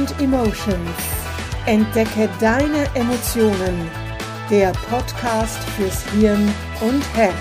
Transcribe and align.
and 0.00 0.20
Emotions. 0.22 0.96
Entdecke 1.66 2.30
deine 2.40 2.86
Emotionen. 2.94 3.90
Der 4.48 4.72
Podcast 4.88 5.58
fürs 5.76 6.02
Hirn 6.12 6.54
und 6.80 7.02
Herz. 7.14 7.34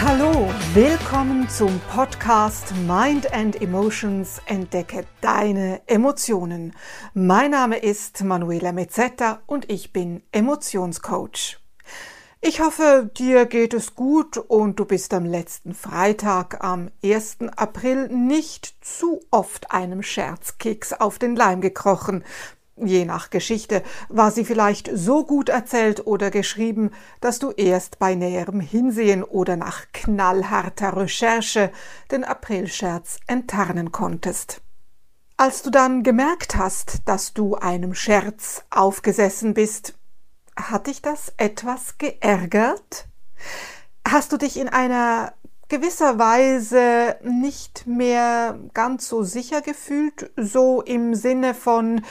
Hallo, 0.00 0.50
willkommen 0.72 1.50
zum 1.50 1.78
Podcast 1.94 2.72
Mind 2.86 3.30
and 3.34 3.60
Emotions. 3.60 4.40
Entdecke 4.46 5.04
deine 5.20 5.82
Emotionen. 5.86 6.74
Mein 7.12 7.50
Name 7.50 7.76
ist 7.76 8.24
Manuela 8.24 8.72
Mezzetta 8.72 9.42
und 9.46 9.70
ich 9.70 9.92
bin 9.92 10.22
Emotionscoach. 10.32 11.58
Ich 12.40 12.60
hoffe, 12.60 13.10
dir 13.18 13.46
geht 13.46 13.74
es 13.74 13.96
gut 13.96 14.36
und 14.36 14.78
du 14.78 14.84
bist 14.84 15.12
am 15.12 15.24
letzten 15.24 15.74
Freitag, 15.74 16.62
am 16.62 16.88
1. 17.04 17.38
April, 17.56 18.06
nicht 18.08 18.76
zu 18.80 19.20
oft 19.32 19.72
einem 19.72 20.04
Scherzkeks 20.04 20.92
auf 20.92 21.18
den 21.18 21.34
Leim 21.34 21.60
gekrochen. 21.60 22.22
Je 22.76 23.04
nach 23.04 23.30
Geschichte 23.30 23.82
war 24.08 24.30
sie 24.30 24.44
vielleicht 24.44 24.88
so 24.94 25.24
gut 25.24 25.48
erzählt 25.48 26.06
oder 26.06 26.30
geschrieben, 26.30 26.92
dass 27.20 27.40
du 27.40 27.50
erst 27.50 27.98
bei 27.98 28.14
näherem 28.14 28.60
Hinsehen 28.60 29.24
oder 29.24 29.56
nach 29.56 29.86
knallharter 29.92 30.96
Recherche 30.96 31.72
den 32.12 32.22
Aprilscherz 32.22 33.18
enttarnen 33.26 33.90
konntest. 33.90 34.62
Als 35.36 35.62
du 35.62 35.70
dann 35.70 36.04
gemerkt 36.04 36.54
hast, 36.54 36.98
dass 37.04 37.34
du 37.34 37.56
einem 37.56 37.94
Scherz 37.94 38.64
aufgesessen 38.70 39.54
bist, 39.54 39.97
hat 40.58 40.88
dich 40.88 41.02
das 41.02 41.32
etwas 41.36 41.98
geärgert? 41.98 43.08
Hast 44.06 44.32
du 44.32 44.36
dich 44.36 44.58
in 44.58 44.68
einer 44.68 45.34
gewisser 45.68 46.18
Weise 46.18 47.16
nicht 47.22 47.86
mehr 47.86 48.58
ganz 48.74 49.08
so 49.08 49.22
sicher 49.22 49.60
gefühlt, 49.60 50.30
so 50.36 50.82
im 50.82 51.14
Sinne 51.14 51.54
von 51.54 52.02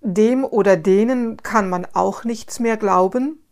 dem 0.00 0.44
oder 0.44 0.76
denen 0.76 1.38
kann 1.38 1.70
man 1.70 1.86
auch 1.94 2.24
nichts 2.24 2.60
mehr 2.60 2.76
glauben? 2.76 3.42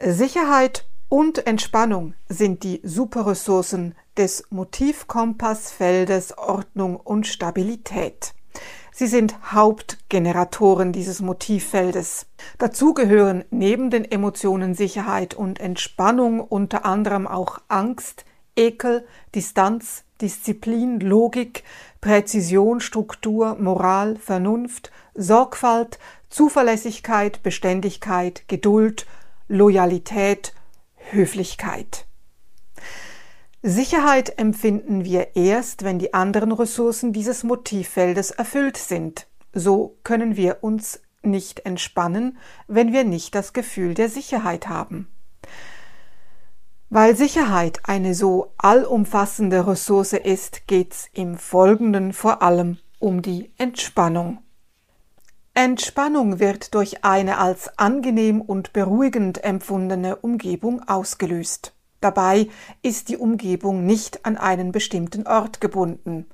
Sicherheit 0.00 0.86
und 1.08 1.46
Entspannung 1.46 2.14
sind 2.28 2.62
die 2.62 2.80
Superressourcen 2.84 3.94
des 4.16 4.44
Motivkompassfeldes 4.50 6.36
Ordnung 6.36 6.96
und 6.96 7.26
Stabilität. 7.26 8.34
Sie 8.98 9.06
sind 9.06 9.52
Hauptgeneratoren 9.52 10.90
dieses 10.90 11.20
Motivfeldes. 11.20 12.26
Dazu 12.58 12.94
gehören 12.94 13.44
neben 13.48 13.90
den 13.90 14.04
Emotionen 14.04 14.74
Sicherheit 14.74 15.34
und 15.34 15.60
Entspannung 15.60 16.40
unter 16.40 16.84
anderem 16.84 17.28
auch 17.28 17.60
Angst, 17.68 18.24
Ekel, 18.56 19.06
Distanz, 19.36 20.02
Disziplin, 20.20 20.98
Logik, 20.98 21.62
Präzision, 22.00 22.80
Struktur, 22.80 23.54
Moral, 23.60 24.16
Vernunft, 24.16 24.90
Sorgfalt, 25.14 26.00
Zuverlässigkeit, 26.28 27.44
Beständigkeit, 27.44 28.48
Geduld, 28.48 29.06
Loyalität, 29.46 30.54
Höflichkeit. 30.96 32.04
Sicherheit 33.62 34.38
empfinden 34.38 35.04
wir 35.04 35.34
erst, 35.34 35.82
wenn 35.82 35.98
die 35.98 36.14
anderen 36.14 36.52
Ressourcen 36.52 37.12
dieses 37.12 37.42
Motivfeldes 37.42 38.30
erfüllt 38.30 38.76
sind. 38.76 39.26
So 39.52 39.96
können 40.04 40.36
wir 40.36 40.58
uns 40.60 41.00
nicht 41.22 41.66
entspannen, 41.66 42.38
wenn 42.68 42.92
wir 42.92 43.02
nicht 43.02 43.34
das 43.34 43.52
Gefühl 43.52 43.94
der 43.94 44.08
Sicherheit 44.08 44.68
haben. 44.68 45.08
Weil 46.88 47.16
Sicherheit 47.16 47.80
eine 47.82 48.14
so 48.14 48.52
allumfassende 48.58 49.66
Ressource 49.66 50.12
ist, 50.12 50.68
geht's 50.68 51.08
im 51.12 51.36
Folgenden 51.36 52.12
vor 52.12 52.42
allem 52.42 52.78
um 53.00 53.22
die 53.22 53.52
Entspannung. 53.58 54.38
Entspannung 55.52 56.38
wird 56.38 56.74
durch 56.74 57.04
eine 57.04 57.38
als 57.38 57.76
angenehm 57.78 58.40
und 58.40 58.72
beruhigend 58.72 59.42
empfundene 59.42 60.14
Umgebung 60.16 60.88
ausgelöst. 60.88 61.74
Dabei 62.00 62.48
ist 62.82 63.08
die 63.08 63.16
Umgebung 63.16 63.84
nicht 63.84 64.24
an 64.24 64.36
einen 64.36 64.72
bestimmten 64.72 65.26
Ort 65.26 65.60
gebunden. 65.60 66.26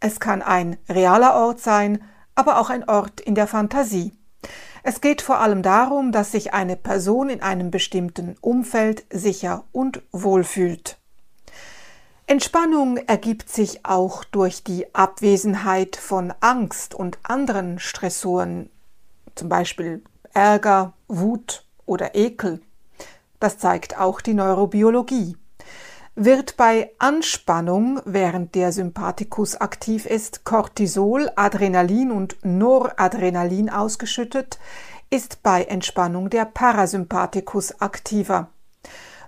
Es 0.00 0.18
kann 0.18 0.40
ein 0.40 0.78
realer 0.88 1.34
Ort 1.34 1.60
sein, 1.60 2.02
aber 2.34 2.58
auch 2.58 2.70
ein 2.70 2.88
Ort 2.88 3.20
in 3.20 3.34
der 3.34 3.46
Fantasie. 3.46 4.12
Es 4.82 5.02
geht 5.02 5.20
vor 5.20 5.40
allem 5.40 5.62
darum, 5.62 6.10
dass 6.10 6.32
sich 6.32 6.54
eine 6.54 6.76
Person 6.76 7.28
in 7.28 7.42
einem 7.42 7.70
bestimmten 7.70 8.36
Umfeld 8.40 9.04
sicher 9.10 9.64
und 9.72 10.02
wohl 10.10 10.42
fühlt. 10.42 10.96
Entspannung 12.26 12.96
ergibt 12.96 13.50
sich 13.50 13.84
auch 13.84 14.24
durch 14.24 14.64
die 14.64 14.94
Abwesenheit 14.94 15.96
von 15.96 16.32
Angst 16.40 16.94
und 16.94 17.18
anderen 17.24 17.78
Stressoren, 17.78 18.70
zum 19.34 19.48
Beispiel 19.48 20.02
Ärger, 20.32 20.92
Wut 21.08 21.64
oder 21.86 22.14
Ekel. 22.14 22.62
Das 23.40 23.58
zeigt 23.58 23.98
auch 23.98 24.20
die 24.20 24.34
Neurobiologie. 24.34 25.36
Wird 26.14 26.56
bei 26.56 26.92
Anspannung, 26.98 28.00
während 28.04 28.54
der 28.54 28.72
Sympathikus 28.72 29.56
aktiv 29.60 30.06
ist, 30.06 30.44
Cortisol, 30.44 31.30
Adrenalin 31.36 32.12
und 32.12 32.36
Noradrenalin 32.44 33.70
ausgeschüttet, 33.70 34.58
ist 35.08 35.42
bei 35.42 35.64
Entspannung 35.64 36.28
der 36.30 36.44
Parasympathikus 36.44 37.80
aktiver. 37.80 38.50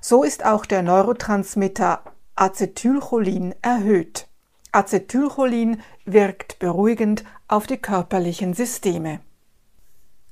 So 0.00 0.22
ist 0.22 0.44
auch 0.44 0.66
der 0.66 0.82
Neurotransmitter 0.82 2.02
Acetylcholin 2.34 3.54
erhöht. 3.62 4.26
Acetylcholin 4.72 5.80
wirkt 6.04 6.58
beruhigend 6.58 7.24
auf 7.48 7.66
die 7.66 7.78
körperlichen 7.78 8.54
Systeme. 8.54 9.20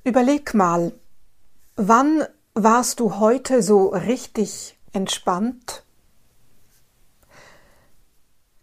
Überleg 0.03 0.55
mal, 0.55 0.93
wann 1.77 2.25
warst 2.55 3.01
du 3.01 3.19
heute 3.19 3.63
so 3.63 3.89
richtig 3.89 4.79
entspannt? 4.93 5.85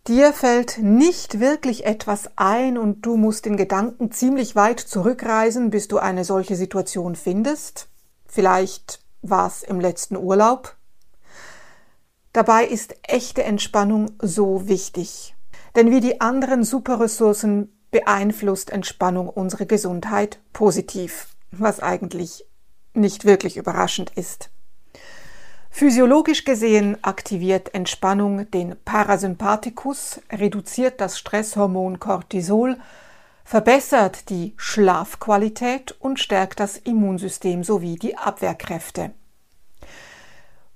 Dir 0.07 0.31
fällt 0.31 0.77
nicht 0.77 1.41
wirklich 1.41 1.85
etwas 1.85 2.29
ein 2.37 2.77
und 2.77 3.05
du 3.05 3.17
musst 3.17 3.45
in 3.45 3.57
Gedanken 3.57 4.11
ziemlich 4.11 4.55
weit 4.55 4.79
zurückreisen, 4.79 5.69
bis 5.69 5.89
du 5.89 5.97
eine 5.97 6.23
solche 6.23 6.55
Situation 6.55 7.15
findest. 7.15 7.89
Vielleicht 8.25 9.01
war 9.21 9.47
es 9.47 9.63
im 9.63 9.81
letzten 9.81 10.15
Urlaub. 10.15 10.75
Dabei 12.31 12.65
ist 12.65 12.95
echte 13.03 13.43
Entspannung 13.43 14.11
so 14.21 14.67
wichtig. 14.67 15.35
Denn 15.75 15.91
wie 15.91 15.99
die 15.99 16.21
anderen 16.21 16.63
Superressourcen 16.63 17.77
beeinflusst 17.91 18.69
Entspannung 18.69 19.27
unsere 19.27 19.65
Gesundheit 19.65 20.39
positiv, 20.53 21.35
was 21.51 21.81
eigentlich 21.81 22.45
nicht 22.97 23.25
wirklich 23.25 23.57
überraschend 23.57 24.11
ist. 24.15 24.49
Physiologisch 25.69 26.43
gesehen 26.43 26.97
aktiviert 27.03 27.73
Entspannung 27.73 28.49
den 28.49 28.75
Parasympathikus, 28.83 30.21
reduziert 30.31 30.99
das 30.99 31.19
Stresshormon 31.19 31.99
Cortisol, 31.99 32.77
verbessert 33.43 34.29
die 34.29 34.53
Schlafqualität 34.57 35.95
und 35.99 36.19
stärkt 36.19 36.59
das 36.59 36.77
Immunsystem 36.77 37.63
sowie 37.63 37.95
die 37.95 38.17
Abwehrkräfte. 38.17 39.11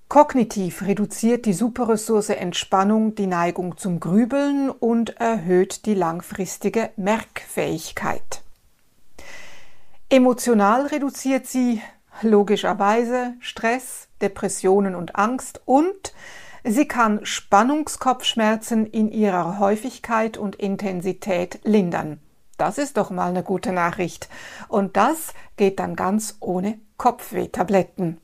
Kognitiv 0.07 0.81
reduziert 0.83 1.45
die 1.45 1.53
Superressource 1.53 2.29
Entspannung 2.29 3.15
die 3.15 3.27
Neigung 3.27 3.77
zum 3.77 3.99
Grübeln 3.99 4.69
und 4.69 5.21
erhöht 5.21 5.85
die 5.85 5.93
langfristige 5.93 6.89
Merkfähigkeit. 6.97 8.41
Emotional 10.09 10.87
reduziert 10.87 11.47
sie 11.47 11.81
logischerweise 12.23 13.35
Stress, 13.39 14.07
Depressionen 14.21 14.95
und 14.95 15.15
Angst 15.15 15.61
und 15.65 16.13
sie 16.63 16.87
kann 16.87 17.25
Spannungskopfschmerzen 17.25 18.85
in 18.85 19.11
ihrer 19.11 19.59
Häufigkeit 19.59 20.37
und 20.37 20.55
Intensität 20.55 21.59
lindern. 21.63 22.19
Das 22.57 22.77
ist 22.77 22.97
doch 22.97 23.09
mal 23.09 23.29
eine 23.29 23.41
gute 23.41 23.71
Nachricht. 23.71 24.29
Und 24.67 24.95
das 24.95 25.33
geht 25.57 25.79
dann 25.79 25.95
ganz 25.95 26.37
ohne 26.39 26.79
Kopfwehtabletten. 26.97 28.21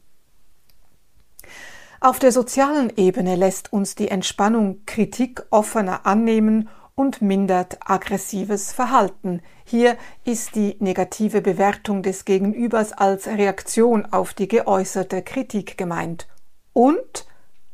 Auf 2.00 2.20
der 2.20 2.32
sozialen 2.32 2.94
Ebene 2.96 3.36
lässt 3.36 3.74
uns 3.74 3.96
die 3.96 4.10
Entspannung 4.10 4.86
Kritik 4.86 5.44
offener 5.50 6.06
annehmen 6.06 6.70
und 6.98 7.22
mindert 7.22 7.78
aggressives 7.86 8.74
Verhalten. 8.74 9.42
Hier 9.64 9.98
ist 10.26 10.56
die 10.56 10.76
negative 10.80 11.42
Bewertung 11.42 12.02
des 12.02 12.26
Gegenübers 12.26 12.92
als 12.92 13.28
Reaktion 13.28 14.12
auf 14.12 14.34
die 14.34 14.48
geäußerte 14.48 15.22
Kritik 15.22 15.78
gemeint. 15.78 16.28
Und 16.74 17.28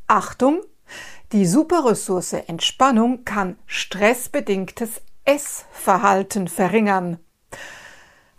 Achtung, 0.07 0.61
die 1.31 1.45
Superressource 1.45 2.33
Entspannung 2.33 3.23
kann 3.23 3.55
stressbedingtes 3.65 5.01
Essverhalten 5.23 6.49
verringern. 6.49 7.17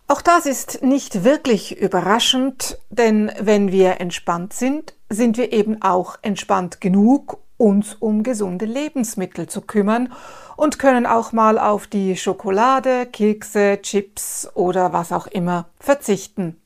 Auch 0.07 0.21
das 0.21 0.45
ist 0.45 0.83
nicht 0.83 1.25
wirklich 1.25 1.79
überraschend, 1.79 2.79
denn 2.91 3.33
wenn 3.41 3.73
wir 3.73 4.03
entspannt 4.03 4.53
sind, 4.53 4.95
sind 5.09 5.39
wir 5.39 5.51
eben 5.51 5.81
auch 5.81 6.19
entspannt 6.21 6.83
genug, 6.83 7.39
uns 7.57 7.95
um 7.95 8.23
gesunde 8.23 8.65
Lebensmittel 8.65 9.49
zu 9.49 9.61
kümmern 9.61 10.13
und 10.57 10.79
können 10.79 11.07
auch 11.07 11.33
mal 11.33 11.59
auf 11.59 11.87
die 11.87 12.17
Schokolade, 12.17 13.07
Kekse, 13.07 13.81
Chips 13.83 14.49
oder 14.55 14.93
was 14.93 15.13
auch 15.13 15.27
immer 15.27 15.67
verzichten. 15.79 16.61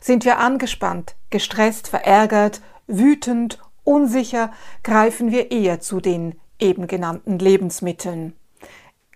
Sind 0.00 0.24
wir 0.24 0.38
angespannt, 0.38 1.16
gestresst, 1.30 1.88
verärgert, 1.88 2.60
wütend, 2.86 3.58
unsicher, 3.84 4.52
greifen 4.82 5.30
wir 5.30 5.50
eher 5.50 5.80
zu 5.80 6.00
den 6.00 6.38
eben 6.58 6.86
genannten 6.86 7.38
Lebensmitteln. 7.38 8.34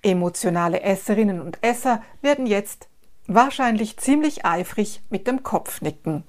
Emotionale 0.03 0.83
Esserinnen 0.83 1.41
und 1.41 1.59
Esser 1.63 2.03
werden 2.21 2.47
jetzt 2.47 2.89
wahrscheinlich 3.27 3.97
ziemlich 3.99 4.45
eifrig 4.45 5.01
mit 5.11 5.27
dem 5.27 5.43
Kopf 5.43 5.81
nicken. 5.81 6.25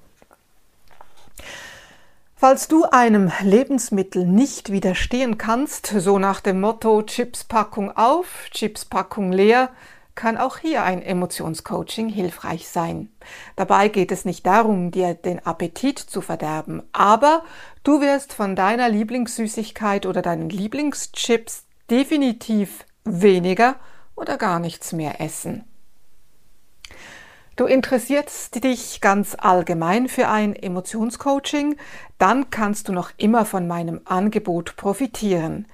Falls 2.36 2.66
du 2.66 2.84
einem 2.84 3.30
Lebensmittel 3.42 4.26
nicht 4.26 4.72
widerstehen 4.72 5.38
kannst, 5.38 5.86
so 5.86 6.18
nach 6.18 6.40
dem 6.40 6.60
Motto 6.60 7.02
Chipspackung 7.02 7.96
auf, 7.96 8.48
Chipspackung 8.50 9.30
leer, 9.30 9.70
kann 10.16 10.36
auch 10.36 10.58
hier 10.58 10.82
ein 10.82 11.02
Emotionscoaching 11.02 12.08
hilfreich 12.08 12.68
sein. 12.68 13.08
Dabei 13.56 13.88
geht 13.88 14.12
es 14.12 14.24
nicht 14.24 14.46
darum, 14.46 14.90
dir 14.90 15.14
den 15.14 15.44
Appetit 15.44 15.98
zu 15.98 16.20
verderben, 16.20 16.82
aber 16.92 17.44
du 17.82 18.00
wirst 18.00 18.32
von 18.32 18.56
deiner 18.56 18.88
Lieblingssüßigkeit 18.88 20.06
oder 20.06 20.22
deinen 20.22 20.50
Lieblingschips 20.50 21.64
definitiv 21.90 22.84
weniger 23.04 23.76
oder 24.16 24.38
gar 24.38 24.58
nichts 24.58 24.92
mehr 24.92 25.20
essen. 25.20 25.64
Du 27.56 27.66
interessierst 27.66 28.64
dich 28.64 29.00
ganz 29.00 29.36
allgemein 29.38 30.08
für 30.08 30.26
ein 30.28 30.56
Emotionscoaching, 30.56 31.76
dann 32.18 32.50
kannst 32.50 32.88
du 32.88 32.92
noch 32.92 33.12
immer 33.16 33.44
von 33.44 33.68
meinem 33.68 34.00
Angebot 34.06 34.74
profitieren. 34.74 35.66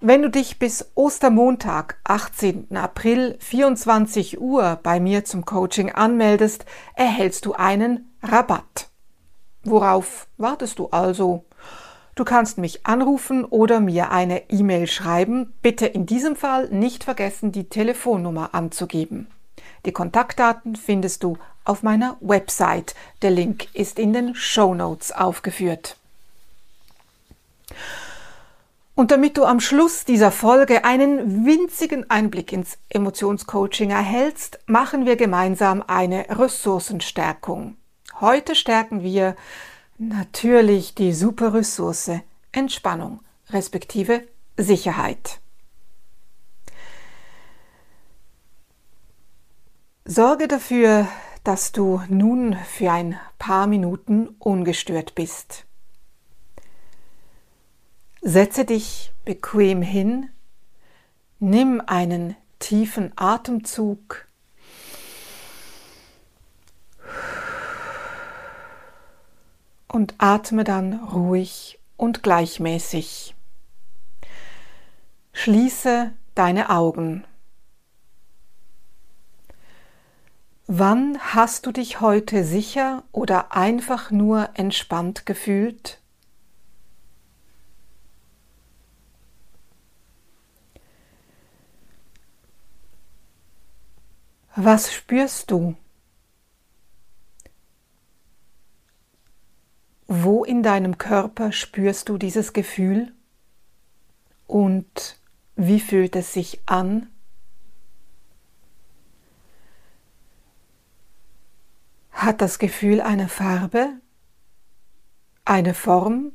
Wenn 0.00 0.22
du 0.22 0.30
dich 0.30 0.60
bis 0.60 0.92
Ostermontag, 0.94 1.98
18. 2.04 2.76
April, 2.76 3.36
24 3.40 4.40
Uhr 4.40 4.78
bei 4.80 5.00
mir 5.00 5.24
zum 5.24 5.44
Coaching 5.44 5.90
anmeldest, 5.90 6.64
erhältst 6.94 7.46
du 7.46 7.54
einen 7.54 8.12
Rabatt. 8.22 8.88
Worauf 9.64 10.28
wartest 10.36 10.78
du 10.78 10.86
also? 10.90 11.46
Du 12.14 12.22
kannst 12.22 12.58
mich 12.58 12.86
anrufen 12.86 13.44
oder 13.44 13.80
mir 13.80 14.12
eine 14.12 14.50
E-Mail 14.50 14.86
schreiben. 14.86 15.52
Bitte 15.62 15.86
in 15.86 16.06
diesem 16.06 16.36
Fall 16.36 16.68
nicht 16.68 17.02
vergessen, 17.02 17.50
die 17.50 17.68
Telefonnummer 17.68 18.54
anzugeben. 18.54 19.26
Die 19.84 19.92
Kontaktdaten 19.92 20.76
findest 20.76 21.22
du 21.22 21.38
auf 21.64 21.82
meiner 21.82 22.16
Website. 22.20 22.94
Der 23.22 23.30
Link 23.30 23.68
ist 23.74 23.98
in 23.98 24.12
den 24.12 24.34
Show 24.34 24.74
Notes 24.74 25.12
aufgeführt. 25.12 25.96
Und 28.94 29.12
damit 29.12 29.36
du 29.36 29.44
am 29.44 29.60
Schluss 29.60 30.04
dieser 30.04 30.32
Folge 30.32 30.84
einen 30.84 31.46
winzigen 31.46 32.10
Einblick 32.10 32.52
ins 32.52 32.78
Emotionscoaching 32.88 33.90
erhältst, 33.90 34.58
machen 34.66 35.06
wir 35.06 35.14
gemeinsam 35.14 35.84
eine 35.86 36.26
Ressourcenstärkung. 36.28 37.76
Heute 38.20 38.56
stärken 38.56 39.04
wir 39.04 39.36
natürlich 39.98 40.96
die 40.96 41.12
super 41.12 41.54
Ressource 41.54 42.10
Entspannung 42.50 43.20
respektive 43.50 44.22
Sicherheit. 44.56 45.38
Sorge 50.10 50.48
dafür, 50.48 51.06
dass 51.44 51.70
du 51.70 52.00
nun 52.08 52.56
für 52.56 52.90
ein 52.90 53.20
paar 53.38 53.66
Minuten 53.66 54.28
ungestört 54.38 55.14
bist. 55.14 55.66
Setze 58.22 58.64
dich 58.64 59.12
bequem 59.26 59.82
hin, 59.82 60.30
nimm 61.40 61.82
einen 61.86 62.36
tiefen 62.58 63.12
Atemzug 63.16 64.26
und 69.88 70.14
atme 70.16 70.64
dann 70.64 70.94
ruhig 70.94 71.78
und 71.98 72.22
gleichmäßig. 72.22 73.36
Schließe 75.34 76.12
deine 76.34 76.70
Augen. 76.70 77.26
Wann 80.70 81.18
hast 81.18 81.64
du 81.64 81.72
dich 81.72 82.02
heute 82.02 82.44
sicher 82.44 83.02
oder 83.10 83.52
einfach 83.56 84.10
nur 84.10 84.50
entspannt 84.52 85.24
gefühlt? 85.24 85.98
Was 94.56 94.92
spürst 94.92 95.50
du? 95.50 95.74
Wo 100.06 100.44
in 100.44 100.62
deinem 100.62 100.98
Körper 100.98 101.50
spürst 101.50 102.10
du 102.10 102.18
dieses 102.18 102.52
Gefühl? 102.52 103.14
Und 104.46 105.18
wie 105.56 105.80
fühlt 105.80 106.14
es 106.14 106.34
sich 106.34 106.60
an? 106.66 107.08
Hat 112.18 112.40
das 112.40 112.58
Gefühl 112.58 113.00
eine 113.00 113.28
Farbe? 113.28 113.90
Eine 115.44 115.72
Form? 115.72 116.32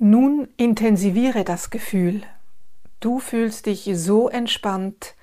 Nun 0.00 0.48
intensiviere 0.56 1.44
das 1.44 1.70
Gefühl. 1.70 2.24
Du 2.98 3.20
fühlst 3.20 3.66
dich 3.66 3.88
so 3.94 4.28
entspannt 4.28 5.14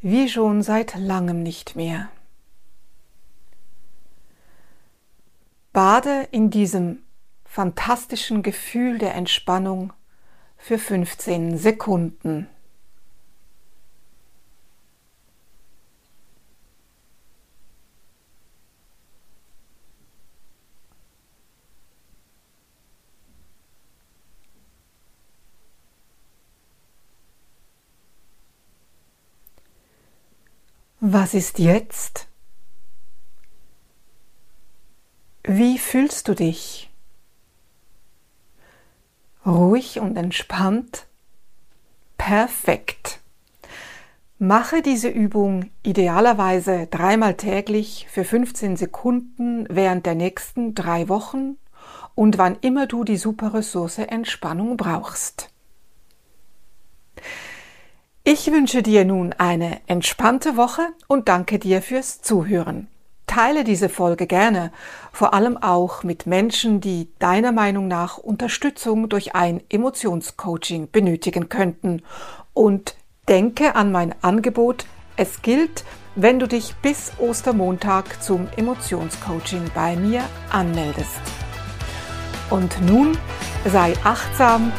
wie 0.00 0.28
schon 0.28 0.60
seit 0.62 0.96
langem 0.96 1.44
nicht 1.44 1.76
mehr. 1.76 2.10
Bade 5.72 6.26
in 6.32 6.50
diesem 6.50 7.04
fantastischen 7.44 8.42
Gefühl 8.42 8.98
der 8.98 9.14
Entspannung 9.14 9.92
für 10.56 10.76
15 10.80 11.56
Sekunden. 11.56 12.48
Was 31.10 31.32
ist 31.32 31.58
jetzt? 31.58 32.28
Wie 35.42 35.78
fühlst 35.78 36.28
du 36.28 36.34
dich? 36.34 36.90
Ruhig 39.46 40.00
und 40.00 40.18
entspannt? 40.18 41.06
Perfekt. 42.18 43.20
Mache 44.38 44.82
diese 44.82 45.08
Übung 45.08 45.70
idealerweise 45.82 46.88
dreimal 46.88 47.38
täglich 47.38 48.06
für 48.10 48.24
15 48.24 48.76
Sekunden 48.76 49.66
während 49.70 50.04
der 50.04 50.14
nächsten 50.14 50.74
drei 50.74 51.08
Wochen 51.08 51.56
und 52.16 52.36
wann 52.36 52.58
immer 52.60 52.86
du 52.86 53.04
die 53.04 53.16
super 53.16 53.54
Ressource 53.54 53.96
Entspannung 53.96 54.76
brauchst. 54.76 55.47
Ich 58.30 58.52
wünsche 58.52 58.82
dir 58.82 59.06
nun 59.06 59.32
eine 59.38 59.80
entspannte 59.86 60.58
Woche 60.58 60.82
und 61.06 61.30
danke 61.30 61.58
dir 61.58 61.80
fürs 61.80 62.20
Zuhören. 62.20 62.86
Teile 63.26 63.64
diese 63.64 63.88
Folge 63.88 64.26
gerne, 64.26 64.70
vor 65.14 65.32
allem 65.32 65.56
auch 65.56 66.02
mit 66.02 66.26
Menschen, 66.26 66.82
die 66.82 67.08
deiner 67.20 67.52
Meinung 67.52 67.88
nach 67.88 68.18
Unterstützung 68.18 69.08
durch 69.08 69.34
ein 69.34 69.62
Emotionscoaching 69.70 70.90
benötigen 70.90 71.48
könnten. 71.48 72.02
Und 72.52 72.96
denke 73.28 73.74
an 73.76 73.92
mein 73.92 74.14
Angebot. 74.20 74.84
Es 75.16 75.40
gilt, 75.40 75.86
wenn 76.14 76.38
du 76.38 76.46
dich 76.46 76.74
bis 76.82 77.12
Ostermontag 77.16 78.22
zum 78.22 78.46
Emotionscoaching 78.58 79.70
bei 79.74 79.96
mir 79.96 80.22
anmeldest. 80.52 81.22
Und 82.50 82.76
nun 82.82 83.16
sei 83.64 83.94
achtsam 84.04 84.70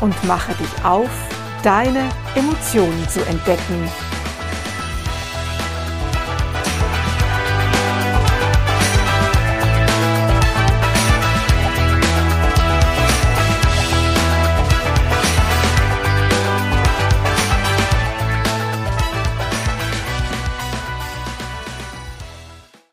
und 0.00 0.14
mache 0.24 0.54
dich 0.54 0.82
auf 0.82 1.35
deine 1.66 2.08
Emotionen 2.36 3.08
zu 3.08 3.18
entdecken 3.26 3.90